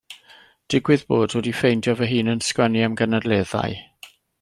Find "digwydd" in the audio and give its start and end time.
0.73-1.03